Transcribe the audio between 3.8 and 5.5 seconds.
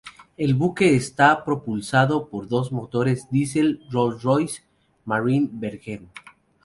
Rolls Royce Marine